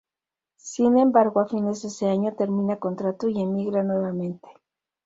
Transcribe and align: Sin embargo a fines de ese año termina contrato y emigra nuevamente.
Sin 0.57 0.97
embargo 0.97 1.39
a 1.41 1.47
fines 1.47 1.83
de 1.83 1.89
ese 1.89 2.09
año 2.09 2.33
termina 2.33 2.79
contrato 2.79 3.29
y 3.29 3.39
emigra 3.39 3.83
nuevamente. 3.83 4.49